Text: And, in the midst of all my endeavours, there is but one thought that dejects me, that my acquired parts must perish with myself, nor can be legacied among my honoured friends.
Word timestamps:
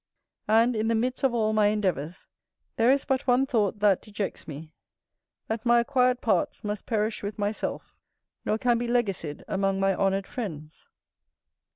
And, 0.47 0.75
in 0.75 0.87
the 0.87 0.95
midst 0.95 1.23
of 1.23 1.31
all 1.31 1.53
my 1.53 1.67
endeavours, 1.67 2.25
there 2.75 2.89
is 2.89 3.05
but 3.05 3.27
one 3.27 3.45
thought 3.45 3.81
that 3.81 4.01
dejects 4.01 4.47
me, 4.47 4.73
that 5.47 5.63
my 5.63 5.79
acquired 5.79 6.21
parts 6.21 6.63
must 6.63 6.87
perish 6.87 7.21
with 7.21 7.37
myself, 7.37 7.95
nor 8.43 8.57
can 8.57 8.79
be 8.79 8.87
legacied 8.87 9.43
among 9.47 9.79
my 9.79 9.93
honoured 9.93 10.25
friends. 10.25 10.87